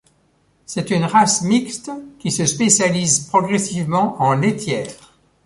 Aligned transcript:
C'est 0.65 0.89
une 0.89 1.03
race 1.03 1.43
mixte 1.43 1.91
qui 2.17 2.31
se 2.31 2.47
spécialise 2.47 3.19
progressivement 3.27 4.19
en 4.19 4.33
laitière. 4.33 5.13